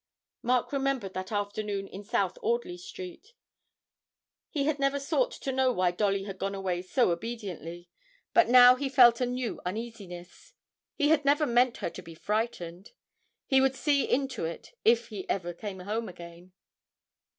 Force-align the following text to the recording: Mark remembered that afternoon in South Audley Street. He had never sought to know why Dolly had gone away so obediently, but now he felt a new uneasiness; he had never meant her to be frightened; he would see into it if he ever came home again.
Mark 0.41 0.71
remembered 0.73 1.13
that 1.13 1.31
afternoon 1.31 1.87
in 1.87 2.03
South 2.03 2.35
Audley 2.41 2.75
Street. 2.75 3.33
He 4.49 4.63
had 4.63 4.79
never 4.79 4.99
sought 4.99 5.29
to 5.33 5.51
know 5.51 5.71
why 5.71 5.91
Dolly 5.91 6.23
had 6.23 6.39
gone 6.39 6.55
away 6.55 6.81
so 6.81 7.11
obediently, 7.11 7.87
but 8.33 8.49
now 8.49 8.73
he 8.73 8.89
felt 8.89 9.21
a 9.21 9.27
new 9.27 9.61
uneasiness; 9.63 10.53
he 10.95 11.09
had 11.09 11.23
never 11.23 11.45
meant 11.45 11.77
her 11.85 11.89
to 11.91 12.01
be 12.01 12.15
frightened; 12.15 12.93
he 13.45 13.61
would 13.61 13.75
see 13.75 14.03
into 14.09 14.43
it 14.43 14.73
if 14.83 15.09
he 15.09 15.29
ever 15.29 15.53
came 15.53 15.81
home 15.81 16.09
again. 16.09 16.51